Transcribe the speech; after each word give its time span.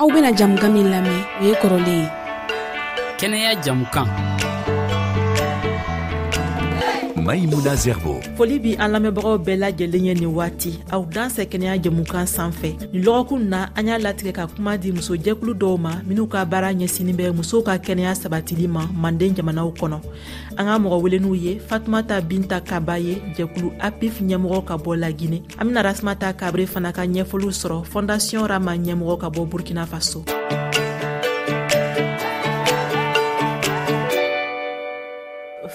aw 0.00 0.08
bena 0.10 0.30
jamuka 0.38 0.66
min 0.74 0.88
lamɛn 0.92 1.20
o 1.40 1.42
ye 1.48 1.54
kɔrɔlen 1.60 1.98
ye 2.00 2.06
kɛnɛya 3.18 3.50
jamukan 3.64 4.08
mayimuda 7.24 7.72
zerbo 7.76 8.20
foli 8.36 8.58
bi 8.60 8.76
an 8.76 8.92
lamɛnbagaw 8.92 9.38
bɛɛ 9.40 9.56
lajɛlen 9.56 10.06
ye 10.06 10.14
nin 10.14 10.34
waati 10.36 10.76
aw 10.92 11.00
dansɛ 11.08 11.48
kɛnɛya 11.48 11.78
jɛmukan 11.80 12.26
san 12.28 12.52
fɛ 12.52 12.76
nin 12.92 13.00
lɔgɔkun 13.02 13.48
na 13.48 13.70
an 13.74 13.86
y'a 13.88 13.96
latigɛ 13.98 14.32
ka 14.36 14.46
kuma 14.52 14.76
di 14.76 14.92
jɛkulu 14.92 15.56
dɔw 15.56 15.80
ma 15.80 15.90
minw 16.06 16.28
ka 16.28 16.44
baara 16.44 16.68
ɲɛsinin 16.76 17.16
bɛ 17.16 17.32
musow 17.32 17.62
ka 17.64 17.78
kɛnɛya 17.80 18.12
sabatili 18.14 18.68
ma 18.68 18.84
manden 18.92 19.32
jamanaw 19.34 19.72
kɔnɔ 19.72 20.00
an 20.60 20.66
ka 20.68 20.74
mɔgɔ 20.78 21.00
welen'u 21.02 21.32
ye 21.34 21.58
ta 22.08 22.20
binta 22.20 22.60
kaba 22.60 22.98
ye 22.98 23.16
jɛkulu 23.38 23.72
apif 23.80 24.20
ɲɛmɔgɔ 24.20 24.64
ka 24.66 24.76
bɔ 24.76 24.92
lagine 24.98 25.40
an 25.58 25.64
bena 25.68 25.80
ta 26.20 26.32
kabre 26.34 26.66
fana 26.68 26.92
ka 26.92 27.06
ɲɛfɔliw 27.08 27.52
sɔrɔ 27.56 27.84
fɔndasiyɔn 27.88 28.46
rama 28.50 28.76
ɲɛmɔgɔ 28.76 29.18
ka 29.20 29.30
bɔ 29.30 29.48
burkina 29.48 29.86
faso 29.88 30.24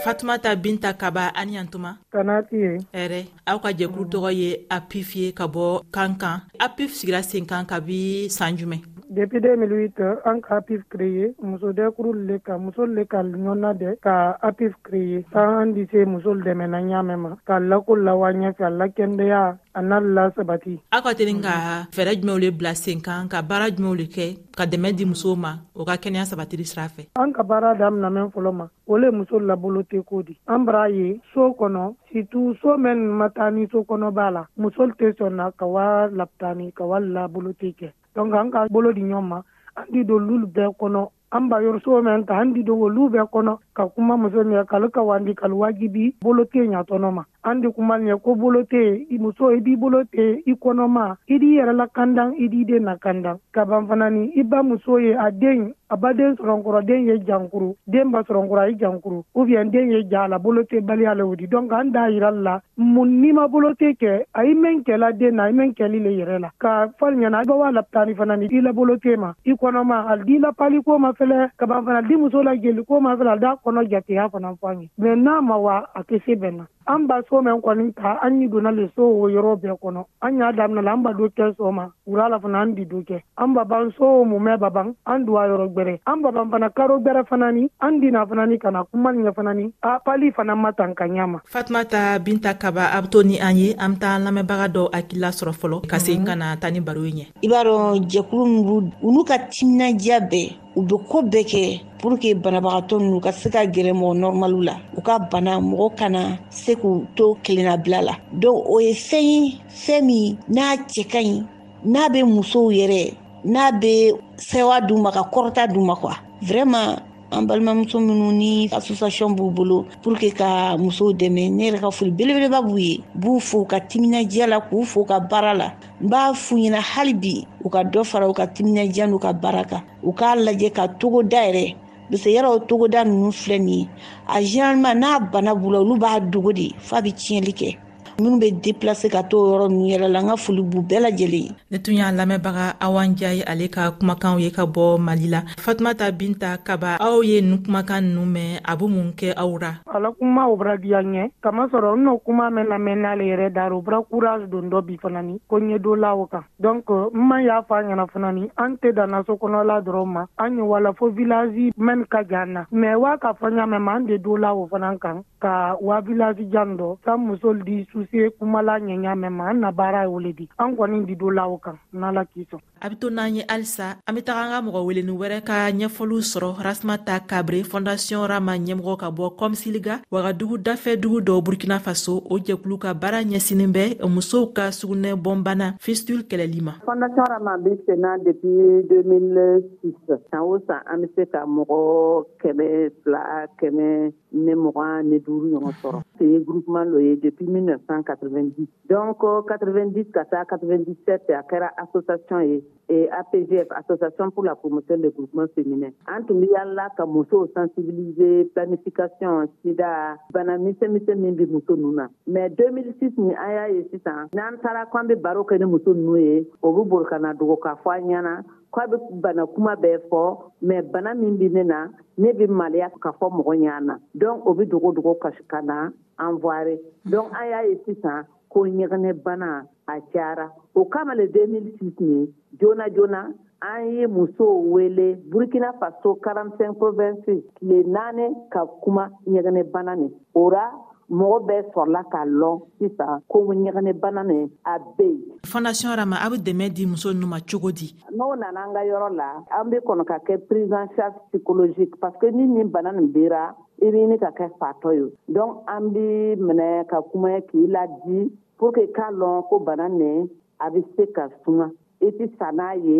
fatumata 0.03 0.55
binta 0.55 0.93
kaba 0.93 1.35
ani 1.39 1.51
yantuma 1.59 1.89
kanati 2.15 2.55
ye 2.65 2.71
ɛrɛ 3.01 3.19
aw 3.51 3.57
ka 3.63 3.69
jɛkulu 3.77 4.05
tɔgɔ 4.11 4.31
ye 4.41 4.49
apif 4.77 5.09
ye 5.19 5.27
ka 5.37 5.45
bɔ 5.53 5.65
kan 5.95 6.11
kan 6.21 6.35
apif 6.65 6.89
sigira 6.97 7.21
sen 7.29 7.45
kan 7.51 7.65
kabi 7.71 7.97
saan 8.37 8.53
jumɛn 8.59 8.81
depuis 9.09 9.41
2008 9.41 10.21
an 10.29 10.37
ka 10.39 10.61
apif 10.61 10.85
créé 10.93 11.33
muso 11.41 11.73
dɛkurul 11.73 12.27
le 12.29 12.37
ka 12.45 12.57
musol 12.57 12.93
le 12.93 13.05
ka 13.09 13.21
ɲɔnna 13.25 13.71
dɛ 13.81 13.95
ka 14.05 14.37
apif 14.47 14.73
créé 14.85 15.23
san 15.33 15.49
an 15.61 15.65
di 15.73 15.85
se 15.91 16.05
musol 16.05 16.43
dɛmɛna 16.45 16.77
ɲaamɛ 16.87 17.15
ma 17.17 17.29
ka 17.47 17.57
lakol 17.59 18.03
lawa 18.05 18.31
ɲɛfɛ 18.31 18.63
a 18.63 18.69
lakɛndɛya 18.69 19.57
a 19.73 19.81
n'a 19.81 19.97
lasabati 19.99 20.77
aw 20.93 21.01
ka 21.01 21.13
telen 21.17 21.41
ka 21.41 21.89
fɛɛrɛ 21.91 22.21
jumɛnw 22.21 22.37
le 22.39 22.49
bila 22.51 22.75
sen 22.75 23.01
kan 23.01 23.27
ka 23.27 23.41
baara 23.41 23.71
jumɛnw 23.73 23.97
le 23.97 24.05
kɛ 24.05 24.25
ka 24.55 24.63
dɛmɛ 24.69 24.93
di 24.93 25.05
musow 25.05 25.35
ma 25.35 25.57
o 25.73 25.83
ka 25.85 25.97
kɛnɛya 25.97 26.25
sabatili 26.29 26.65
sira 26.67 26.85
fɛ 26.85 27.07
an 27.15 27.33
ka 27.33 27.41
baara 27.43 27.73
daminamɛn 27.75 28.29
fɔlɔ 28.31 28.51
ma 28.53 28.69
o 28.85 28.93
le 28.95 29.09
muso 29.11 29.39
labolo 29.39 29.81
tɛ 29.89 30.05
ko 30.05 30.21
di 30.21 30.37
an 30.47 30.65
bara 30.65 30.85
ye 30.89 31.19
soo 31.33 31.53
kɔnɔ 31.57 31.95
situ 32.13 32.53
soo 32.61 32.77
mɛn 32.77 33.09
ma 33.17 33.27
taa 33.29 33.49
ni 33.49 33.65
so 33.71 33.81
kɔnɔbaa 33.83 34.31
la 34.33 34.45
musol 34.59 34.93
tɛ 34.93 35.17
sɔnna 35.17 35.49
ka 35.57 35.65
wa 35.65 36.07
lapitani 36.13 36.71
ka 36.77 36.85
wa 36.85 36.99
labolo 36.99 37.53
tɛ 37.57 37.73
kɛ 37.75 37.89
donc 38.19 38.33
an 38.35 38.49
ka 38.51 38.67
bolo 38.69 38.91
di 38.91 39.01
ɲɔgɔn 39.01 39.27
ma 39.31 39.39
an 39.77 39.85
di 39.91 40.03
don 40.05 40.21
lulu 40.27 40.45
bɛɛ 40.53 40.69
kɔnɔ 40.79 41.01
an 41.35 41.47
ba 41.49 41.57
yɔrɔsow 41.63 42.01
mɛn 42.07 42.25
ta 42.27 42.33
an 42.39 42.53
di 42.53 42.61
don 42.63 42.81
olu 42.85 43.09
bɛɛ 43.13 43.25
kɔnɔ 43.33 43.51
ka 43.79 43.87
kuma 43.87 44.17
muso 44.19 44.43
ɲɛ 44.43 44.65
kalo 44.67 44.89
ka 44.91 44.99
wandi 45.01 45.35
kalu 45.39 45.55
wajibi 45.61 46.11
bolo 46.21 46.43
tɛ 46.51 46.67
ɲa 46.67 46.83
tɔnɔma 46.83 47.23
an 47.47 47.61
de 47.63 47.69
kuma 47.71 47.95
ɲɛ 47.97 48.19
ko 48.19 48.35
bolo 48.35 48.63
tɛ 48.67 49.07
muso 49.19 49.55
i 49.55 49.61
b'i 49.63 49.75
bolo 49.79 50.03
tɛ 50.11 50.43
i 50.45 50.53
kɔnɔma 50.59 51.15
i 51.31 51.39
d'i 51.39 51.55
yɛrɛ 51.55 51.73
la 51.77 51.85
kandan 51.87 52.35
i 52.35 52.49
d'i 52.51 52.65
den 52.65 52.83
na 52.83 52.95
kandan 52.99 53.39
ka 53.55 53.63
ban 53.63 53.87
fana 53.87 54.09
ni 54.11 54.31
i 54.35 54.43
ba 54.43 54.61
muso 54.63 54.97
ye 54.99 55.13
a 55.15 55.31
den 55.31 55.71
a 55.89 55.95
baden 55.95 56.35
sɔrɔnkɔrɔ 56.35 56.81
den 56.83 57.07
ye 57.07 57.15
jankuru 57.25 57.75
den 57.87 58.11
ba 58.11 58.19
sɔrɔnkɔrɔ 58.27 58.59
a 58.59 58.69
ye 58.69 58.75
jankuru 58.77 59.23
ubiyɛn 59.35 59.71
den 59.71 59.91
ye 59.91 60.03
ja 60.11 60.25
la 60.27 60.37
bolo 60.37 60.63
tɛ 60.63 60.81
baliya 60.83 61.15
le 61.15 61.23
wudi 61.23 61.47
donk 61.49 61.71
an 61.71 61.91
d'a 61.91 62.11
yira 62.11 62.31
la 62.43 62.59
mun 62.75 63.05
n'i 63.21 63.31
ma 63.33 63.47
bolo 63.47 63.71
tɛ 63.71 63.95
kɛ 63.97 64.11
a 64.35 64.41
i 64.43 64.53
mɛn 64.55 64.83
kɛla 64.83 65.13
den 65.17 65.35
na 65.35 65.45
i 65.47 65.51
mɛn 65.53 65.71
kɛli 65.77 66.03
le 66.03 66.09
yɛrɛ 66.19 66.39
la 66.41 66.51
ka 66.59 66.87
fɔli 66.99 67.23
ɲɛna 67.23 67.39
i 67.43 67.47
ba 67.47 67.55
wa 67.55 67.71
lapitani 67.71 68.13
fana 68.17 68.35
ni 68.37 68.47
i 68.51 68.59
la 68.61 68.73
bolo 68.73 68.97
tɛ 68.97 69.15
ma 69.17 69.31
i 69.45 69.53
kɔnɔma 69.55 70.07
ali 70.11 70.23
d'i 70.27 70.39
la 70.39 70.51
paliko 70.51 70.99
ma 70.99 71.11
fɛlɛ 71.11 71.51
ka 71.57 71.65
ban 71.65 71.85
fana 71.85 72.01
di 72.07 72.15
muso 72.17 72.41
la 72.43 72.51
jeliko 72.59 72.99
ma 73.01 73.15
fɛlɛ 73.15 73.31
a 73.31 73.37
d'a 73.39 73.55
kɔnɔ 73.69 73.85
jateya 73.89 74.25
fana 74.33 74.53
fɔ 74.59 74.67
an 74.73 74.81
ye 74.81 74.87
mɛ 74.97 75.13
n'a 75.15 75.41
ma 75.45 75.57
wa 75.57 75.75
a 75.93 76.01
tɛ 76.01 76.17
se 76.25 76.33
bɛnna 76.33 76.65
an 76.89 77.05
ba 77.07 77.21
so 77.29 77.37
mɛn 77.41 77.61
kɔni 77.61 77.93
ta 77.93 78.17
an 78.23 78.39
ni 78.39 78.47
donna 78.47 78.71
le 78.71 78.89
so 78.95 79.03
o 79.05 79.29
yɔrɔ 79.29 79.53
bɛɛ 79.61 79.75
kɔnɔ 79.81 80.01
an 80.21 80.37
y'a 80.39 80.51
damina 80.51 80.81
la 80.81 80.93
an 80.93 81.03
ba 81.03 81.13
do 81.13 81.29
kɛ 81.29 81.55
so 81.57 81.71
ma 81.71 81.85
wura 82.07 82.29
la 82.31 82.39
fana 82.39 82.61
an 82.63 82.73
di 82.73 82.83
do 82.85 83.01
kɛ 83.03 83.21
an 83.37 83.53
baban 83.53 83.91
so 83.97 84.25
mumɛ 84.25 84.57
baban 84.57 84.93
an 85.05 85.25
duwa 85.25 85.45
yɔrɔ 85.53 85.69
gwɛrɛ 85.75 85.99
an 86.07 86.21
baban 86.23 86.49
fana 86.49 86.69
karo 86.73 86.99
gwɛrɛ 86.99 87.23
fana 87.29 87.51
ni 87.53 87.69
an 87.81 87.99
dina 88.01 88.25
fana 88.25 88.47
ni 88.49 88.57
kana 88.57 88.83
kuma 88.91 89.11
ɲɛ 89.11 89.33
fana 89.35 89.53
ni 89.55 89.71
a 89.83 89.99
pali 89.99 90.31
fana 90.31 90.55
ma 90.57 90.71
tan 90.73 90.93
ka 90.95 91.03
ɲa 91.05 91.27
ma 91.29 91.39
fatuma 91.45 91.85
ta 91.85 92.17
binta 92.19 92.53
kaba 92.57 92.91
a 92.97 93.01
be 93.03 93.07
to 93.09 93.23
ni 93.23 93.39
an 93.39 93.55
ye 93.55 93.75
an 93.77 93.93
be 93.93 93.99
taa 93.99 94.17
lamɛnbaga 94.17 94.67
dɔ 94.73 94.89
hakilila 94.91 95.29
sɔrɔ 95.29 95.53
fɔlɔ 95.61 95.87
ka 95.87 95.99
se 95.99 96.17
ka 96.25 96.33
na 96.35 96.55
ta 96.57 96.69
ni 96.71 96.79
baro 96.79 97.03
ye 97.03 97.11
ɲɛ 97.11 97.25
i 97.43 97.47
b'a 97.47 97.63
dɔn 97.63 98.01
jɛkulu 98.09 98.45
min 98.47 98.63
b'u 98.65 98.77
u 99.03 99.11
n'u 99.11 99.23
ka 99.27 99.37
timinadiya 99.53 100.17
bɛɛ 100.25 100.68
u 100.75 100.81
be 100.85 100.95
ko 101.07 101.17
bɛɛ 101.23 101.41
kɛ 101.51 101.63
pour 101.99 102.13
que 102.19 102.29
banabagatɔ 102.33 102.95
nunu 102.99 103.19
ka 103.23 103.31
se 103.39 103.49
ka 103.53 103.59
gɛrɛ 103.73 103.91
mɔgɔ 103.99 104.13
nɔrɔmaliw 104.21 104.63
la 104.67 104.75
u 104.97 105.01
ka 105.01 105.19
bana 105.31 105.59
mɔgɔ 105.69 105.87
kana 105.97 106.39
se 106.49 106.73
k'u 106.75 107.05
to 107.15 107.35
kelennabila 107.43 108.01
la 108.05 108.13
donk 108.31 108.65
o 108.69 108.79
ye 108.79 108.93
fɛn 108.93 109.23
ye 109.23 109.57
fɛn 109.83 110.03
min 110.05 110.37
n'a 110.55 110.67
cɛ 110.89 111.07
ka 111.11 111.19
ɲi 111.19 111.43
n'a 111.85 112.09
be 112.13 112.21
musow 112.23 112.69
yɛrɛ 112.71 113.13
n'a 113.45 113.71
be 113.81 114.11
sewa 114.37 114.79
d'u 114.81 114.97
ma 114.97 115.11
ka 115.11 115.23
kɔrɔta 115.31 115.67
d'u 115.71 115.81
ma 115.81 115.95
kuwa 115.95 116.13
vraiman 116.41 116.97
an 117.31 117.45
balimamuso 117.47 117.99
minnu 117.99 118.31
ni 118.31 118.67
association 118.73 119.29
b'u 119.33 119.51
bolo 119.51 119.85
pour 120.01 120.17
que 120.17 120.31
ka 120.33 120.75
musow 120.77 121.13
dɛmɛ 121.13 121.43
ne 121.57 121.63
yɛrɛ 121.69 121.79
ka 121.85 121.89
foli 121.97 122.11
belebeleba 122.17 122.59
b'u 122.67 122.77
ye 122.77 122.93
b'u 123.21 123.39
fo 123.49 123.65
ka 123.65 123.77
timinadiya 123.89 124.47
la 124.47 124.57
k'u 124.59 124.83
fo 124.91 125.03
ka 125.05 125.19
baara 125.29 125.53
la 125.53 125.67
n 126.01 126.07
b'a 126.09 126.33
fu 126.33 126.55
ɲɛna 126.57 126.81
hali 126.81 127.13
bi 127.13 127.45
u 127.65 127.69
ka 127.69 127.79
dɔ 127.83 128.03
fara 128.03 128.27
u 128.29 128.33
ka 128.33 128.45
timinadiya 128.47 129.05
n'u 129.07 129.19
ka 129.19 129.33
baara 129.33 129.63
kan 129.63 129.83
u 130.03 130.11
k'a 130.11 130.35
lajɛ 130.45 130.71
ka 130.75 130.83
togoda 130.99 131.37
yɛrɛ 131.45 131.75
bese 132.09 132.25
yɛrɛ 132.35 132.47
o 132.49 132.59
togoda 132.65 133.03
ninnu 133.05 133.31
filɛ 133.31 133.59
nin 133.59 133.69
ye 133.81 133.89
a 134.27 134.41
généralement 134.41 134.95
n'a 134.99 135.19
bana 135.19 135.53
b'u 135.55 135.71
la 135.71 135.79
olu 135.81 135.97
b'a 135.99 136.19
dogo 136.31 136.51
de 136.51 136.73
f'a 136.79 136.99
be 137.03 137.11
tiɲɛli 137.11 137.53
kɛ 137.53 137.77
minw 138.19 138.35
be 138.39 138.51
deplase 138.51 139.07
ka 139.07 139.23
t'o 139.23 139.39
yɔrɔ 139.47 139.67
nu 139.71 139.87
yɛrɛ 139.87 140.07
la 140.11 140.19
n 140.21 140.27
ka 140.29 140.35
foli 140.35 140.61
b'u 140.61 140.81
bɛɛ 140.83 140.99
lajɛlen 141.03 141.51
ne 141.71 141.77
tun 141.79 141.95
y'a 141.95 142.11
lamɛnbaga 142.11 142.75
awan 142.79 143.15
ja 143.19 143.31
ye 143.33 143.43
ale 143.47 143.67
ka 143.71 143.91
kumakanw 143.95 144.39
ye 144.39 144.51
ka 144.51 144.65
bɔ 144.65 144.99
mali 144.99 145.27
la 145.27 145.41
fatumata 145.57 146.11
binta 146.11 146.57
kaba 146.63 146.97
aw 146.99 147.21
ye 147.23 147.41
nu 147.41 147.57
kumakan 147.63 148.01
nunu 148.13 148.27
mɛn 148.27 148.59
a 148.65 148.75
be 148.77 148.85
mun 148.87 149.11
kɛ 149.15 149.33
aw 149.37 149.55
ra 149.57 149.71
ala 149.87 150.11
kuma 150.11 150.49
o 150.49 150.55
bra 150.57 150.75
diya 150.77 151.01
ɲɛ 151.01 151.31
kamasɔrɔ 151.41 151.95
n 151.97 152.03
n'o 152.03 152.17
kuma 152.23 152.49
mɛn 152.49 152.67
lamɛn 152.67 152.99
n'ale 153.01 153.23
yɛrɛ 153.23 153.53
dara 153.53 153.75
o 153.77 153.81
bra 153.81 154.01
kurage 154.03 154.49
don 154.51 154.69
dɔ 154.69 154.83
bi 154.85 154.97
fanani 155.01 155.39
ko 155.47 155.57
ɲɛ 155.59 155.79
do 155.81 155.95
la 155.95 156.13
o 156.15 156.25
kan 156.27 156.43
donk 156.59 156.89
n 156.89 157.15
ma 157.15 157.39
y'a 157.41 157.61
fɔ 157.63 157.73
a 157.79 157.83
ɲɛna 157.83 158.07
fanani 158.11 158.51
an 158.57 158.75
tɛ 158.77 158.91
dannaso 158.93 159.35
kɔnɔla 159.39 159.81
dɔrɔn 159.85 160.07
ma 160.11 160.25
an 160.37 160.57
ye 160.57 160.61
wala 160.61 160.91
fo 160.93 161.09
vilazi 161.09 161.71
mɛn 161.77 162.05
ka 162.09 162.23
jan 162.27 162.51
na 162.53 162.65
mɛ 162.73 162.97
waa 162.99 163.15
k'a 163.17 163.33
fɔ 163.39 163.47
ɲamɛ 163.55 163.79
ma 163.81 163.95
an 163.95 164.05
de 164.05 164.17
do 164.17 164.35
la 164.37 164.51
o 164.53 164.67
fana 164.67 164.97
kan 164.99 165.23
ka 165.41 165.75
wa 165.79 166.01
vilazi 166.01 166.49
jan 166.51 166.75
dɔ 166.77 166.97
san 167.05 167.19
musol 167.23 167.63
di 167.65 167.87
susi 167.93 168.08
se 168.11 168.19
kumala 168.37 168.73
ɲɛɲa 168.85 169.11
mɛn 169.21 169.33
ma 169.37 169.43
an 169.49 169.59
na 169.61 169.69
baara 169.77 170.01
ye 170.03 170.07
o 170.15 170.19
di 170.37 170.45
an 170.61 170.75
kɔni 170.77 171.05
dido 171.07 171.57
kan 171.63 171.77
n'ala 171.93 172.23
k'i 172.31 172.43
sɔn 172.49 172.61
a 172.81 172.89
be 172.89 172.95
to 172.95 173.09
n'an 173.09 173.35
ye 173.35 173.43
halisa 173.47 173.95
an 174.07 174.15
be 174.15 174.21
taga 174.23 174.39
an 174.47 174.51
ka 174.55 174.59
mɔgɔ 174.63 174.79
welenin 174.87 175.17
wɛrɛ 175.19 175.39
ka 175.47 175.55
ɲɛfɔliw 175.71 176.21
sɔrɔ 176.31 176.49
rasmata 176.65 177.19
kabre 177.27 177.59
fondasiɔn 177.71 178.27
rama 178.31 178.53
ɲɛmɔgɔ 178.55 178.95
ka 178.99 179.07
bɔ 179.11 179.35
kɔmisiliga 179.37 179.93
wagadugu 180.11 180.57
dafɛ 180.57 180.95
dugu 181.01 181.19
dɔw 181.21 181.43
burkina 181.43 181.79
faso 181.79 182.23
o 182.31 182.37
jɛkulu 182.39 182.79
ka 182.79 182.93
baara 182.93 183.21
ɲɛsinin 183.23 183.71
bɛ 183.75 183.83
musow 184.09 184.47
ka 184.55 184.69
sugunɛ 184.71 185.11
bɔnbana 185.23 185.75
fistul 185.79 186.23
kɛlɛli 186.23 186.61
ma 186.61 186.73
fondasiɔn 186.87 187.27
rama 187.29 187.57
be 187.57 187.71
senna 187.85 188.17
depuis 188.17 188.87
2006 188.87 190.15
san 190.31 190.39
o 190.39 190.59
san 190.67 190.79
an 190.87 191.01
be 191.01 191.07
se 191.15 191.25
ka 191.25 191.43
mɔgɔ 191.43 192.25
kɛmɛ 192.41 192.65
fila 193.03 193.47
kɛmɛ 193.61 194.13
ne 194.31 194.53
mɔgɔ 194.55 195.03
ne 195.05 195.17
duuru 195.19 195.51
ɲɔgɔn 195.51 195.75
sɔrɔ 195.83 195.99
se 196.17 196.23
ye 196.25 196.39
groupement 196.43 196.87
lo 196.91 196.99
ye 196.99 197.15
depuis 197.17 197.45
1990 197.49 198.67
donc 198.89 199.19
90 199.19 200.11
ka 200.15 200.23
taa 200.31 200.45
97 200.47 201.35
a 201.35 201.43
kɛra 201.43 201.69
association 201.87 202.41
ye 202.49 202.61
eh, 202.89 203.07
APGF, 203.11 203.67
Association 203.71 204.31
pour 204.31 204.43
la 204.45 204.55
promotion 204.55 204.97
des 204.97 205.09
groupements 205.13 205.49
féminins. 205.53 205.91
An 206.09 206.23
tun 206.25 206.39
bɛ 206.41 206.49
yala 206.55 206.87
ka 206.97 207.05
musow 207.05 207.43
sensibiliser 207.53 208.47
planification, 208.55 209.49
sida, 209.61 209.91
bana 210.33 210.55
misɛnmisɛn 210.57 211.17
min 211.21 211.35
bɛ 211.37 211.47
muso 211.51 211.75
ninnu 211.75 211.93
na. 211.99 212.07
Mais 212.27 212.49
2006 212.57 213.13
nin 213.17 213.35
an 213.35 213.51
y'a 213.57 213.67
ye 213.75 213.83
sisan, 213.91 214.25
n'an 214.33 214.57
taara 214.63 214.85
k'an 214.91 215.07
bɛ 215.09 215.15
baro 215.21 215.43
kɛ 215.43 215.59
ni 215.59 215.65
muso 215.65 215.93
ninnu 215.93 216.15
ye, 216.21 216.47
o 216.63 216.73
bɛ 216.73 216.87
boli 216.89 217.05
ka 217.09 217.17
na 217.19 217.33
dogo 217.33 217.57
k'a 217.57 217.75
fɔ 217.83 217.91
an 217.97 218.07
ɲɛna 218.09 218.33
k'a 218.73 218.87
bɛ 218.89 218.97
bana 219.21 219.45
kuma 219.47 219.75
bɛɛ 219.75 220.01
fɔ, 220.09 220.23
mais 220.61 220.81
bana 220.81 221.13
min 221.13 221.37
bɛ 221.37 221.51
ne 221.51 221.63
na, 221.63 221.87
ne 222.17 222.33
bɛ 222.33 222.47
maloya 222.47 222.89
k'a 223.01 223.11
fɔ 223.19 223.27
mɔgɔ 223.37 223.53
ɲɛna. 223.61 223.95
Donc 224.15 224.45
o 224.47 224.53
bɛ 224.55 224.67
dogo 224.67 224.91
dogo 224.91 225.13
ka 225.15 225.61
na 225.61 225.89
an 226.17 226.33
voirer. 226.39 226.79
Donc 227.05 227.31
an 227.37 227.45
y'a 227.51 227.63
ye 227.69 227.77
sisan 227.85 228.25
ko 228.49 228.65
ɲɛgɛnɛ 228.65 229.11
bana 229.23 229.63
a 229.87 229.93
cayara 230.11 230.51
o 230.75 230.85
kama 230.89 231.15
le 231.15 231.25
2006 231.27 231.93
ni 232.01 232.27
joona 232.59 232.89
joona 232.95 233.31
an 233.61 233.85
ye 233.95 234.07
musow 234.07 234.61
wele 234.73 235.15
burkina 235.31 235.71
faso 235.79 236.17
45 236.23 236.73
provinces 236.79 237.43
tile 237.59 237.83
naani 237.85 238.29
ka 238.51 238.65
kuma 238.83 239.09
ɲɛgɛnɛ 239.27 239.71
bana 239.71 239.95
ni 239.95 240.09
o 240.35 240.49
ra 240.49 240.63
mɔgɔ 241.09 241.37
bɛɛ 241.47 241.61
sɔrɔla 241.73 242.01
k'a 242.11 242.21
lɔn 242.39 242.59
sisan 242.79 243.21
ko 243.27 243.37
ɲɛgɛnɛ 243.41 243.93
bana 244.01 244.23
nin 244.23 244.49
a 244.65 244.79
be 244.97 245.05
yen 245.05 245.37
fondation 245.45 245.95
rama 245.97 246.15
a 246.21 246.29
be 246.29 246.37
dɛmɛ 246.37 246.69
di 246.73 246.85
muso 246.85 247.13
nu 247.13 247.27
ma 247.27 247.39
cogo 247.39 247.71
di 247.71 247.93
n'o 248.11 248.35
nana 248.39 248.65
an 248.67 248.73
ka 248.73 248.79
yɔrɔ 248.81 249.09
la 249.15 249.43
an 249.61 249.69
be 249.69 249.77
kɔnɔ 249.77 250.03
ka 250.05 250.17
kɛ 250.27 250.37
prise 250.47 250.71
en 250.73 250.89
charge 250.95 251.13
psychologique 251.31 251.99
parce 251.99 252.15
que 252.19 252.27
ni 252.31 252.45
nin 252.47 252.69
bana 252.73 252.91
nin 252.91 253.11
bera 253.13 253.53
i 253.85 253.87
b'i 253.93 254.01
ni 254.11 254.17
ka 254.23 254.29
kɛ 254.37 254.45
fatɔ 254.59 254.89
ye 254.99 255.05
donc 255.35 255.53
an 255.75 255.83
b'i 255.93 256.35
minɛ 256.47 256.69
ka 256.91 256.97
kuma 257.09 257.31
k'i 257.49 257.61
ladi 257.75 258.19
pour 258.57 258.71
que 258.75 258.83
k'a 258.95 259.07
lɔn 259.19 259.43
ko 259.49 259.59
bana 259.65 259.87
nin 259.89 260.27
a 260.63 260.69
bɛ 260.73 260.79
se 260.95 261.03
ka 261.15 261.27
suma 261.43 261.71
i 262.07 262.09
tɛ 262.17 262.25
sa 262.37 262.51
n'a 262.51 262.71
ye 262.75 262.99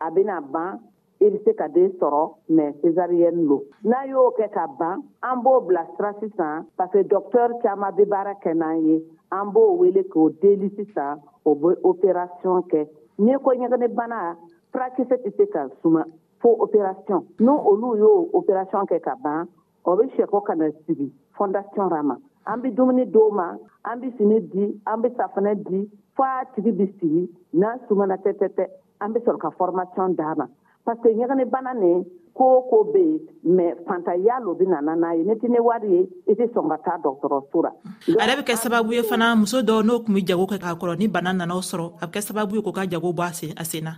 a 0.00 0.10
bɛna 0.14 0.36
ban 0.52 0.80
i 1.20 1.24
bɛ 1.32 1.38
se 1.44 1.52
ka 1.60 1.66
den 1.68 1.88
sɔrɔ 2.00 2.22
mɛ 2.56 2.64
césarienne 2.80 3.44
lo 3.48 3.58
n'a 3.90 4.04
y'o 4.06 4.30
kɛ 4.38 4.46
ka 4.56 4.66
ban 4.78 4.96
an 5.28 5.42
b'o 5.44 5.60
bila 5.66 5.84
sira 5.96 6.12
sisan 6.20 6.54
parce 6.76 6.92
que 6.92 7.02
docteur 7.02 7.48
caman 7.62 7.92
bɛ 7.96 8.04
baara 8.12 8.34
kɛ 8.44 8.52
n'an 8.56 8.80
ye 8.86 8.96
an 9.32 9.52
b'o 9.52 9.76
wele 9.80 10.02
k'o 10.12 10.30
deli 10.40 10.68
sisan 10.76 11.20
o 11.44 11.54
bɛ 11.54 11.70
opération 11.82 12.56
kɛ 12.72 12.88
ni 13.18 13.32
ko 13.44 13.50
ɲɛgɛnɛ 13.52 13.88
bana 13.94 14.36
furakisɛ 14.72 15.16
tɛ 15.24 15.30
se 15.36 15.44
ka 15.52 15.68
suma 15.82 16.02
fo 16.40 16.48
opération 16.66 17.20
n'o 17.40 17.52
olu 17.70 17.96
y'o 17.98 18.30
opération 18.32 18.84
kɛ 18.86 19.00
ka 19.02 19.14
ban 19.22 19.48
o 19.84 19.96
be 19.96 20.04
sɛkɔ 20.16 20.42
kana 20.44 20.66
sigi 20.86 21.08
fondation 21.36 21.88
rama 21.88 22.16
an 22.46 22.60
bɛ 22.62 22.74
dumuni 22.74 23.04
di 23.12 23.20
ma 23.32 23.54
an 23.84 24.00
bɛ 24.00 24.08
fini 24.16 24.40
di 24.52 24.64
an 24.86 25.00
bɛ 25.02 25.08
safunɛ 25.16 25.54
di 25.68 25.80
a 26.18 26.44
tigi 26.56 26.72
bɛ 26.72 26.86
sigi 26.98 27.28
n'a 27.54 27.76
sumana 27.88 28.16
tɛtɛtɛ 28.24 28.64
an 29.00 29.12
be 29.12 29.20
sɔrɔ 29.20 29.38
ka 29.38 29.50
formation 29.58 30.08
d'a 30.16 30.34
ma 30.36 30.46
parce 30.84 31.00
ɲagani 31.04 31.20
ɲɛgɛnɛ 31.20 31.44
bana 31.50 31.74
nin 31.74 32.04
ko 32.34 32.44
o 32.58 32.60
ko 32.70 32.92
yen 32.94 34.42
lo 34.44 34.54
bɛ 34.54 34.66
nana 34.68 34.96
n'a 34.96 35.14
ye 35.16 35.22
ne 35.24 35.34
tɛ 35.34 35.48
ne 35.48 35.60
wari 35.60 35.88
ye 35.92 36.08
i 36.32 36.34
tɛ 36.34 36.48
sɔn 36.52 36.68
ka 36.70 36.76
taa 36.78 36.98
dɔgɔtɔrɔso 37.04 37.62
la. 37.64 37.70
a 37.70 38.12
yɛrɛ 38.16 38.40
bɛ 38.40 38.42
kɛ 38.48 38.54
sababu 38.64 38.92
ye 38.94 39.02
fana 39.02 39.36
muso 39.36 39.60
dɔ 39.62 39.82
n'o 39.84 39.98
tun 40.06 40.14
bɛ 40.16 40.24
jago 40.24 40.46
kɛ 40.46 40.58
k'a 40.58 40.74
kɔrɔ 40.78 40.96
ni 40.98 41.06
bana 41.08 41.32
nana 41.32 41.54
sɔrɔ 41.54 42.00
a 42.02 42.06
bɛ 42.06 42.10
kɛ 42.14 42.20
sababu 42.30 42.52
ye 42.56 42.60
k'o 42.62 42.72
ka 42.74 42.82
jago 42.88 43.12
bɔ 43.12 43.52
a 43.60 43.64
sen 43.64 43.84
na. 43.84 43.92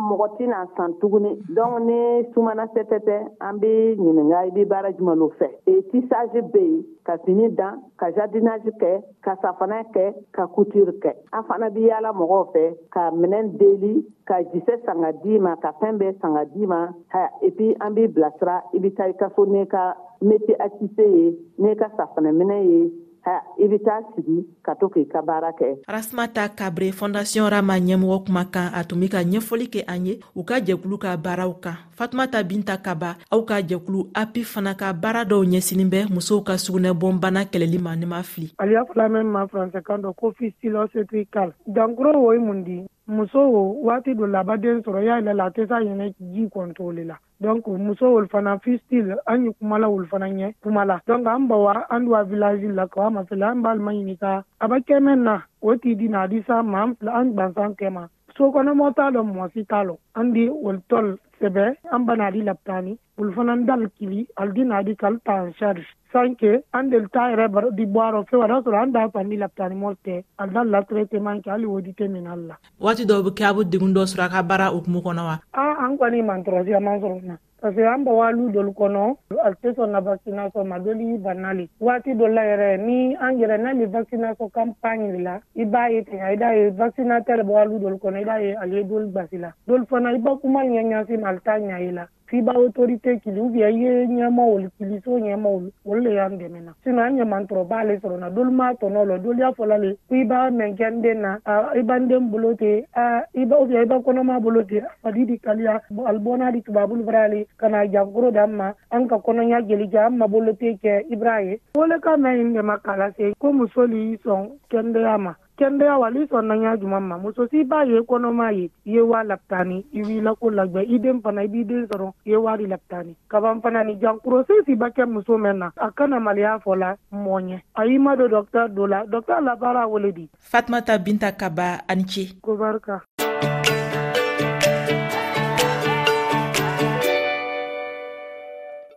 mɔgɔ 0.00 0.26
tɛna 0.38 0.64
san 0.76 0.94
tuguni 1.00 1.32
donc 1.56 1.78
ni 1.86 2.22
sumana 2.32 2.66
sɛtɛ 2.74 2.98
tɛ 3.06 3.16
an 3.40 3.58
bɛ 3.60 3.96
ɲininka 3.96 4.46
i 4.48 4.50
bɛ 4.50 4.64
baara 4.68 4.92
juman 4.92 5.18
lo 5.18 5.30
fɛ 5.38 5.48
tisage 5.90 6.40
bɛ 6.52 6.60
yen 6.60 6.84
ka 7.04 7.16
fini 7.26 7.48
dan 7.56 7.80
ka 7.96 8.10
jardinage 8.12 8.70
kɛ 8.80 9.02
ka 9.24 9.34
safanɛ 9.42 9.84
kɛ 9.94 10.14
ka 10.32 10.46
couture 10.46 10.92
kɛ 11.00 11.12
an 11.32 11.42
fana 11.44 11.68
bɛ 11.70 11.80
yaala 11.90 12.12
mɔgɔw 12.12 12.44
fɛ 12.54 12.76
ka 12.90 13.10
minɛn 13.10 13.56
deli 13.58 14.04
ka 14.26 14.34
jisɛ 14.52 14.80
san 14.84 15.00
ka 15.02 15.10
d'i 15.12 15.38
ma 15.38 15.56
ka 15.56 15.72
fɛn 15.80 15.98
bɛɛ 15.98 16.18
san 16.20 16.34
ka 16.34 16.44
d'i 16.44 16.66
ma 16.66 16.88
ha 17.08 17.28
et 17.42 17.50
puis 17.56 17.74
an 17.80 17.92
b'i 17.94 18.06
bilasira 18.08 18.62
i 18.74 18.78
bɛ 18.78 18.94
taa 18.96 19.04
i 19.08 19.12
ka 19.14 19.28
so 19.36 19.44
n'i 19.46 19.66
ka 19.68 19.94
métier 20.22 20.56
artiste 20.60 21.00
ye 21.00 21.36
n'i 21.58 21.74
ka 21.78 21.88
safinɛminɛ 21.98 22.64
ye 22.64 22.92
ha 23.24 23.38
i 23.58 23.68
be 23.70 23.78
taa 23.86 24.02
sigi 24.16 24.38
ka 24.66 24.74
to 24.80 24.90
k'i 24.92 25.06
ka 25.12 25.22
baara 25.22 25.50
kɛ 25.54 25.86
rasmata 25.88 26.48
kabre 26.48 26.90
fondasiɔn 26.92 27.50
rama 27.54 27.76
ɲɛmɔgɔ 27.78 28.18
kuma 28.26 28.44
kan 28.50 28.72
a 28.74 28.82
tun 28.84 29.00
be 29.00 29.06
ka 29.08 29.20
ɲɛfɔli 29.22 29.66
kɛ 29.74 29.80
an 29.86 30.06
ye 30.06 30.14
u 30.34 30.42
ka 30.44 30.56
jɛkulu 30.60 30.96
ka 30.98 31.16
baaraw 31.16 31.54
kan 31.62 31.78
fatumata 31.98 32.42
binta 32.42 32.74
kaba 32.82 33.16
aw 33.30 33.40
ka 33.44 33.56
jɛkulu 33.62 34.10
api 34.14 34.42
fana 34.44 34.74
ka 34.76 34.92
baara 34.92 35.22
dɔw 35.24 35.42
ɲɛsinin 35.46 35.90
bɛ 35.90 36.10
musow 36.10 36.42
ka 36.42 36.54
sugunɛbɔnbana 36.58 37.46
kɛlɛli 37.50 37.78
ma 37.80 37.94
ni 37.96 38.06
ma 38.06 38.22
fili 38.22 38.48
aliya 38.58 38.84
fila 38.90 39.08
mɛn 39.08 39.26
ma 39.26 39.46
faransɛkan 39.46 40.02
dɔ 40.02 40.14
ko 40.16 40.32
fisilosetrikal 40.36 41.54
dankuro 41.66 42.18
wo 42.22 42.32
i 42.34 42.38
mun 42.38 42.62
di 42.64 42.82
muso 43.06 43.40
waati 43.86 44.14
dɔ 44.14 44.26
labaden 44.26 44.82
sɔrɔ 44.82 45.00
y'a 45.02 45.16
yɛlɛ 45.18 45.32
la 45.34 45.44
a 45.46 45.50
tɛ 45.50 45.66
se 45.68 45.74
a 45.74 45.80
yɛnɛ 45.80 46.14
ji 46.32 46.48
kɔntole 46.48 47.04
la 47.06 47.16
donc 47.40 47.66
muso 47.66 48.06
olu 48.14 48.28
fana 48.28 48.58
fistil 48.62 49.16
an 49.26 49.44
ye 49.46 49.52
kumala 49.58 49.88
olu 49.90 50.06
fana 50.06 50.26
ɲɛ 50.28 50.54
kuma 50.62 50.84
la 50.84 51.00
donc 51.06 51.26
an 51.26 51.48
bawa 51.48 51.86
an 51.90 52.06
duwa 52.06 52.22
village 52.26 52.66
la 52.72 52.86
kawa 52.86 53.10
mafɛla 53.10 53.50
an 53.50 53.62
b'alima 53.62 53.92
ɲinika 53.92 54.44
a 54.60 54.68
ba 54.68 54.76
kɛmɛ 54.78 55.18
na 55.18 55.42
o 55.62 55.74
ti 55.76 55.94
di 55.96 56.08
na 56.08 56.22
a 56.24 56.28
di 56.28 56.42
sa 56.46 56.62
ma 56.62 56.82
an 56.82 56.94
fila 56.94 57.12
an 57.20 57.34
gwansan 57.34 57.74
kɛma 57.76 58.08
so 58.36 58.52
kɔnɔmɔ 58.52 58.94
t'a 58.94 59.10
lɔ 59.10 59.20
mɔsi 59.34 59.66
t'a 59.66 59.82
lɔ 59.84 59.96
an 60.14 60.32
di 60.32 60.48
olu 60.48 60.80
tɔl 60.88 61.18
sɛbɛ 61.42 61.64
an 61.96 62.06
banadi 62.06 62.40
laptani 62.48 62.92
olu 63.18 63.32
fana 63.34 63.54
dal 63.68 63.82
kili 63.98 64.20
aldi 64.40 64.62
nadi 64.72 64.94
kal 64.96 65.14
ta 65.26 65.32
en 65.42 65.50
charge 65.58 65.82
sanke 66.14 66.62
an 66.72 66.84
del 66.92 67.08
ta 67.14 67.26
yɛrɛ 67.34 67.74
di 67.76 67.84
bɔarɔ 67.86 68.22
fewa 68.30 68.46
da 68.48 68.60
sɔrɔ 68.62 68.82
an 68.82 68.92
da 68.92 69.08
sandi 69.12 69.36
laptani 69.36 69.74
mɔl 69.74 69.96
tɛ 70.04 70.22
al 70.38 70.48
da 70.54 70.62
latrɛteman 70.62 71.42
kɛ 71.42 71.50
hali 71.50 71.66
wodi 71.66 71.92
tɛ 71.98 72.08
min 72.10 72.26
al 72.28 72.42
la 72.48 72.54
waati 72.80 73.04
dɔw 73.06 73.24
be 73.24 73.30
kɛ 73.34 73.44
a 73.50 73.54
be 73.64 73.70
degun 73.78 73.92
dɔ 73.94 74.06
sɔrɔ 74.14 74.24
a 74.24 74.28
ka 74.30 74.42
baara 74.42 74.70
hukumu 74.70 75.00
kɔnɔ 75.02 75.22
wa 75.28 75.36
a 75.52 75.62
an 75.88 75.96
kɔni 75.98 76.22
mantɔrɔsi 76.30 76.76
a 76.76 76.80
man 76.80 77.00
sɔrɔ 77.00 77.22
na 77.24 77.34
parce 77.62 77.76
que 77.76 77.84
an 77.86 78.02
bawalu 78.04 78.50
dolu 78.52 78.72
kɔnɔ 78.72 79.02
ali 79.46 79.56
tɛ 79.62 79.68
sɔn 79.76 79.90
na 79.92 80.00
vaccination 80.00 80.66
ma 80.68 80.78
doli 80.78 81.14
i 81.14 81.18
banna 81.26 81.52
le 81.58 81.68
waati 81.80 82.10
dɔ 82.20 82.26
la 82.34 82.42
yɛrɛ 82.42 82.68
ni 82.86 83.16
an 83.20 83.36
yɛrɛ 83.38 83.56
n'a 83.64 83.72
le 83.80 83.86
vaccination 83.86 84.50
campagne 84.50 85.12
de 85.14 85.22
la 85.22 85.36
i 85.56 85.62
b'a 85.64 85.84
ye 85.94 86.02
ten 86.04 86.20
i 86.30 86.34
b'a 86.42 86.50
ye 86.58 86.70
vaccinateur 86.80 87.44
bawalu 87.52 87.78
dolu 87.84 87.98
kɔnɔ 88.02 88.18
i 88.18 88.24
b'a 88.24 88.40
ye 88.42 88.50
ale 88.64 88.74
ye 88.74 88.82
doli 88.84 89.08
gbasi 89.12 89.38
la 89.44 89.50
dolu 89.68 89.86
fana 89.86 90.10
i 90.10 90.18
ba 90.18 90.30
kuma 90.42 90.64
ɲɛɲasi 90.66 91.16
ma 91.22 91.31
ali 91.32 91.40
t'a 91.44 91.58
ɲa 91.58 91.78
ye 91.80 91.90
la 91.92 92.06
f'i 92.28 92.40
b'a 92.40 92.52
autorité 92.52 93.18
kili 93.20 93.40
ou 93.40 93.50
bien 93.50 93.68
i 93.70 93.80
ye 93.84 94.06
ɲɛmaw 94.06 94.60
le 94.60 94.68
kiliso 94.78 95.12
ɲɛmaw 95.18 95.60
le 95.62 95.70
olu 95.84 96.00
le 96.02 96.14
y'an 96.14 96.32
dɛmɛ 96.38 96.60
na 96.64 96.72
sinɔn 96.82 96.98
an 97.06 97.16
ɲɛman 97.18 97.46
tɔrɔ 97.48 97.66
b'ale 97.68 98.00
sɔrɔ 98.00 98.18
na 98.18 98.28
dolu 98.30 98.50
m'a 98.50 98.72
tɔnɔ 98.80 99.00
lɔ 99.08 99.18
dolu 99.24 99.38
y'a 99.38 99.52
fɔla 99.52 99.78
le 99.80 99.96
ko 100.08 100.14
i 100.16 100.24
b'a 100.24 100.50
mɛnkɛ 100.50 100.90
n 100.92 101.02
den 101.02 101.20
na 101.20 101.38
i 101.46 101.82
b'a 101.82 101.96
n 101.98 102.08
den 102.08 102.30
bolo 102.30 102.54
te 102.54 102.86
i 103.34 103.44
b'a 103.44 103.56
ou 103.60 103.66
bien 103.66 103.80
i 103.82 103.86
b'a 103.86 103.98
kɔnɔma 104.00 104.40
bolo 104.42 104.62
te 104.64 104.80
fadi 105.02 105.26
di 105.26 105.38
kaliya 105.38 105.80
alibɔna 106.06 106.52
di 106.52 106.60
tubabulu 106.62 107.04
bara 107.04 107.24
ale 107.24 107.46
ka 107.58 107.68
na 107.68 107.82
jankoro 107.84 108.30
da 108.32 108.44
n 108.46 108.52
ma 108.56 108.72
an 108.92 109.06
ka 109.08 109.16
kɔnɔɲa 109.16 109.66
jelija 109.68 110.06
an 110.06 110.16
mabolo 110.18 110.52
te 110.58 110.78
kɛ 110.82 111.06
ibra 111.10 111.42
ye 111.44 111.60
wole 111.74 111.98
ka 112.00 112.16
mɛn 112.16 112.40
ɲi 112.40 112.52
dɛma 112.60 112.78
k'a 112.84 112.96
lase 112.98 113.34
ko 113.38 113.52
muso 113.52 113.84
li 113.84 114.16
sɔn 114.24 114.52
kɛnɛya 114.70 115.18
ma 115.20 115.34
kɛndɛya 115.62 115.96
wa 115.98 116.10
i 116.10 116.26
sɔnna 116.26 116.54
ɲa 116.62 116.76
juman 116.80 117.02
ma 117.06 117.18
muso 117.18 117.46
si 117.48 117.62
b'a 117.64 117.84
ye 117.86 118.00
kɔnɔma 118.02 118.50
ye 118.52 118.64
i 118.86 118.90
ye 118.94 119.00
waa 119.00 119.22
lapitani 119.22 119.84
i 119.94 120.02
b'i 120.02 120.20
lako 120.20 120.50
lagwɛ 120.50 120.82
i 120.88 120.98
den 120.98 121.22
fana 121.22 121.42
i 121.44 121.48
b'i 121.48 121.64
den 121.64 121.86
sɔrɔ 121.86 122.10
i 122.26 122.30
ye 122.30 122.36
waari 122.36 122.66
lapitani 122.66 123.14
kaban 123.30 123.62
fana 123.62 123.84
ni 123.84 123.94
jankuro 124.00 124.42
se 124.46 124.54
si 124.66 124.74
ba 124.74 124.88
kɛ 124.90 125.06
muso 125.08 125.38
mɛn 125.38 125.58
na 125.58 125.70
a 125.76 125.90
kana 125.92 126.18
maliya 126.18 126.58
fɔ 126.66 126.76
la 126.76 126.96
mɔ 127.12 127.38
ɲɛ 127.46 127.60
a 127.78 127.84
y'i 127.86 127.96
ah, 127.96 128.00
ma 128.02 128.16
don 128.16 128.28
dɔkitɛr 128.30 128.68
do 128.74 128.86
la 128.86 129.04
dɔkitɛr 129.06 129.40
labaara 129.42 129.86
wele 129.88 130.12
di 130.12 130.28
fatumata 130.40 130.98
binta 130.98 131.30
kaba 131.32 131.82
ani 131.88 132.04
ce 132.08 132.34
kobarika 132.42 133.02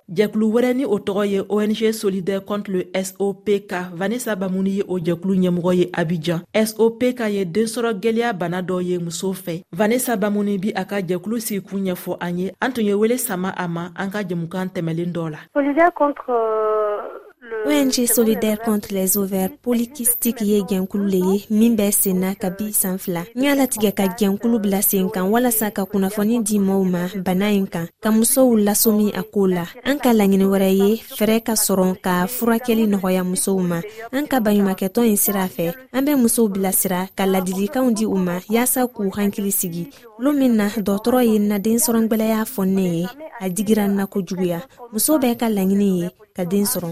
jɛkulu 0.10 0.52
wɛrɛ 0.54 0.74
ni 0.76 0.86
o 0.86 0.98
tɔgɔ 1.00 1.24
ye 1.26 1.40
ong 1.50 1.74
solidaire 1.94 2.42
contre 2.46 2.74
le 2.76 3.04
sopk 3.04 3.72
vanessa 3.94 4.36
bamuni 4.36 4.70
ye 4.78 4.84
o 4.88 5.00
jɛkulu 5.00 5.34
ɲɛmɔgɔ 5.36 5.74
ye 5.76 5.86
abijan 5.94 6.42
sopk 6.54 7.20
ye 7.32 7.46
densɔrɔ 7.46 7.94
gwɛlɛya 8.02 8.38
bana 8.38 8.62
dɔ 8.62 8.82
ye 8.84 8.98
musow 9.00 9.34
fɛ 9.34 9.64
vanessa 9.72 10.16
bamuni 10.18 10.60
bi 10.62 10.70
a 10.76 10.86
ka 10.86 11.02
jɛkulu 11.02 11.40
sigi 11.40 11.62
kun 11.66 11.86
ɲɛfɔ 11.86 12.18
an 12.22 12.40
ye 12.40 12.52
an 12.62 12.72
tun 12.74 12.86
ye 12.86 12.94
wele 12.94 13.18
sama 13.18 13.50
a 13.58 13.68
ma 13.68 13.90
an 13.96 14.12
ka 14.12 14.20
jɛmukan 14.22 14.70
tɛmɛlen 14.74 15.12
dɔ 15.14 15.30
la 15.32 15.38
solidaire 15.54 15.92
contre 15.94 16.30
euh, 16.34 17.25
ONG 17.68 18.08
solidaire 18.08 18.60
contre 18.60 18.94
les 18.94 19.18
ovaires 19.18 19.52
polykystiques 19.64 20.42
ye 20.52 20.58
jɛnkulu 20.70 21.06
le 21.14 21.20
ye 21.30 21.46
min 21.50 21.76
bɛ 21.80 21.88
senna 22.02 22.30
b'i 22.58 22.74
san 22.82 22.98
fila 22.98 23.24
n 23.38 23.42
y'a 23.44 23.54
latigɛ 23.56 23.92
ka 23.98 24.06
jɛnkulu 24.20 24.58
bila 24.64 24.82
sen 24.82 25.10
kan 25.14 25.30
walasa 25.34 25.70
ka 25.72 25.84
kunnafoni 25.86 26.42
di 26.48 26.58
maw 26.60 26.82
ma 26.84 27.02
bana 27.26 27.48
ɲi 27.54 27.64
kan 27.74 27.86
ka 28.04 28.10
musow 28.12 28.50
lasomi 28.66 29.08
a 29.14 29.22
koo 29.24 29.48
la 29.48 29.66
an 29.84 29.98
ka 30.04 30.12
laɲini 30.14 30.46
wɛrɛ 30.52 30.70
ye 30.82 30.90
fɛɛrɛ 31.18 31.38
ka 31.48 31.54
sɔrɔ 31.66 31.90
ka 32.06 32.14
furakɛli 32.36 32.84
nɔgɔya 32.92 33.22
musow 33.30 33.58
ma 33.70 33.80
an 34.16 34.26
ka 34.30 34.38
baɲumakɛtɔn 34.46 35.10
ye 35.12 35.16
sira 35.24 35.46
fɛ 35.56 35.74
an 35.94 36.02
bɛ 36.06 36.14
musow 36.22 36.50
bilasira 36.50 37.08
ka 37.18 37.24
ladilikaw 37.26 37.86
di 37.96 38.06
u 38.06 38.16
ma 38.18 38.40
y'asa 38.50 38.88
k'u 38.94 39.10
hankili 39.18 39.52
sigi 39.54 39.86
lo 40.20 40.32
min 40.34 40.56
na 40.58 40.70
dɔgɔtɔrɔ 40.70 41.22
ye 41.32 41.40
naden 41.40 41.78
sɔrɔngwɛlɛya 41.78 42.42
fɔ 42.54 42.64
ne 42.66 42.86
ye 43.00 43.06
a 43.44 43.48
digira 43.56 43.84
n 43.90 43.94
na 44.00 44.06
kojuguya 44.12 44.60
muso 44.92 45.12
bɛɛ 45.22 45.34
ka 45.40 45.48
laɲini 45.56 45.90
ye 46.00 46.08
ka 46.36 46.44
den 46.52 46.66
sɔrɔ 46.72 46.90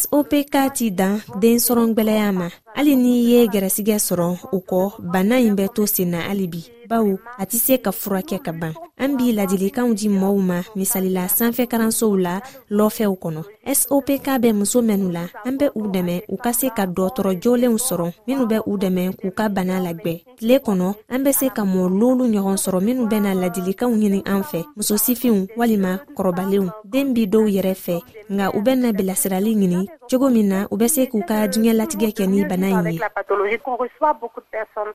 sop 0.00 0.30
k'a 0.52 0.62
ti 0.76 0.86
dan 0.98 1.14
densɔrɔgwɛlɛya 1.40 2.28
ma 2.38 2.46
hali 2.76 2.92
n'i 2.94 3.12
ye 3.32 3.40
gɛrɛsigɛ 3.52 3.96
sɔrɔ 4.06 4.28
o 4.56 4.58
kɔ 4.70 4.80
bana 5.12 5.36
ɲi 5.44 5.50
bɛ 5.58 5.66
to 5.74 5.86
sen 5.86 6.10
na 6.10 6.18
halibi 6.28 6.60
bawo 6.90 7.14
a 7.38 7.44
tɛ 7.46 7.56
se 7.66 7.74
ka 7.80 7.90
furakɛ 7.90 8.36
ka 8.44 8.52
ban 8.52 8.74
an 9.02 9.16
b'i 9.16 9.32
ladilikanw 9.32 9.94
di 9.96 10.06
mɔɔw 10.12 10.38
ma 10.48 10.58
misalila 10.76 11.22
sanfɛ 11.26 11.64
karansow 11.72 12.12
la 12.24 12.34
lɔfɛw 12.70 13.14
kɔnɔ 13.22 13.42
sopk 13.78 14.26
bɛ 14.42 14.52
muso 14.54 14.82
minnu 14.82 15.10
la 15.10 15.24
an 15.46 15.56
bɛ 15.60 15.66
u 15.74 15.82
dɛmɛ 15.94 16.14
u 16.28 16.36
ka 16.36 16.52
se 16.52 16.68
ka 16.76 16.84
dɔɔtɔrɔ 16.86 17.30
jolenw 17.42 17.76
sɔrɔ 17.88 18.06
minw 18.28 18.42
bɛ 18.50 18.58
u 18.70 18.76
dɛmɛ 18.82 19.04
k'u 19.20 19.30
ka 19.38 19.48
bana 19.48 19.80
lagwɛ 19.80 20.14
tile 20.38 20.56
kɔnɔ 20.66 20.94
an 21.14 21.24
be 21.24 21.32
se 21.32 21.46
ka 21.48 21.62
mɔɔ 21.64 21.88
loolu 22.00 22.24
ɲɔgɔn 22.32 22.56
sɔrɔ 22.64 22.80
minw 22.86 23.06
bɛna 23.10 23.30
ladilikanw 23.42 23.94
ɲini 24.02 24.20
an 24.28 24.42
fɛ 24.50 24.60
musosifinw 24.78 25.46
walima 25.56 26.00
kɔrɔbalenw 26.14 26.68
den 26.84 27.14
bi 27.14 27.26
dɔw 27.26 27.44
yɛrɛ 27.56 27.74
fɛ 27.84 27.96
nga 28.30 28.50
u 28.56 28.60
bɛna 28.60 28.92
bilasirali 28.96 29.54
ɲini 29.60 29.86
cogo 30.10 30.28
min 30.32 30.48
na 30.48 30.66
u 30.70 30.76
bɛ 30.76 30.88
se 30.88 31.06
k'u 31.06 31.20
ka 31.28 31.48
diɲɛlatigɛ 31.50 32.10
kɛ 32.16 32.26
ni 32.28 32.44
bana 32.44 32.65
Avec 32.74 32.98
la 32.98 33.10
pathologie 33.10 33.58
qu'on 33.62 33.76
reçoit 33.76 34.12
beaucoup 34.20 34.40
de 34.40 34.46
personnes. 34.50 34.92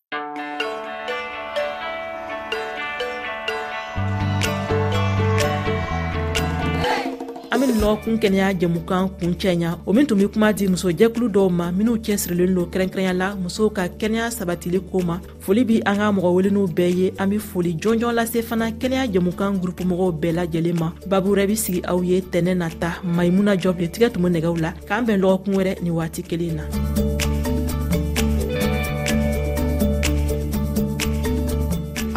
an 7.54 7.60
be 7.60 7.66
nin 7.68 7.82
lɔgɔkun 7.84 8.16
kɛnɛya 8.18 8.54
jɛmukan 8.60 9.10
kuncɛ 9.20 9.56
ɲa 9.56 9.78
o 9.86 9.92
min 9.92 10.06
tun 10.08 10.16
be 10.20 10.28
kuma 10.32 10.54
di 10.54 10.68
musojɛkulu 10.70 11.28
dɔw 11.28 11.50
ma 11.52 11.70
minw 11.72 11.98
cɛsirilen 11.98 12.54
lo 12.56 12.66
kɛrɛnkɛrɛnya 12.72 13.14
la 13.14 13.36
musow 13.36 13.70
ka 13.70 13.88
kɛnɛya 13.90 14.32
sabatili 14.32 14.80
ko 14.90 15.02
ma 15.04 15.20
foli 15.42 15.66
be 15.68 15.82
an 15.86 15.98
ka 15.98 16.12
mɔgɔ 16.14 16.32
weleninw 16.38 16.68
bɛɛ 16.74 16.92
ye 17.00 17.12
an 17.20 17.28
be 17.30 17.38
foli 17.40 17.76
jɔnjɔn 17.78 18.14
lase 18.16 18.42
fana 18.42 18.72
kɛnɛya 18.72 19.12
jɛmukan 19.12 19.60
gurupumɔgɔw 19.60 20.12
bɛɛ 20.22 20.32
lajɛlen 20.48 20.80
ma 20.80 20.94
babu 21.08 21.36
wɛrɛ 21.36 21.48
be 21.48 21.56
sigi 21.56 21.82
aw 21.90 22.00
ye 22.02 22.22
tɛnɛ 22.22 22.56
nata 22.56 22.96
maɲimuna 23.04 23.58
jɔbilen 23.60 23.92
tigɛ 23.92 24.10
tun 24.14 24.24
be 24.24 24.30
nɛgɛw 24.42 24.58
la 24.62 24.72
k'an 24.88 25.04
bɛn 25.06 25.20
lɔgɔkun 25.20 25.54
wɛrɛ 25.54 25.82
nin 25.82 25.92
waati 25.94 26.24
kelen 26.24 26.56
na 26.56 26.64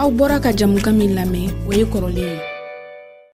aw 0.05 0.13
bɔra 0.13 0.37
ka 0.45 0.53
jamuka 0.53 0.93
min 0.93 1.15
lamɛn 1.17 1.49
o 1.69 1.73
ye 1.79 1.85
kɔrɔlen 1.93 2.27
ye 2.29 2.54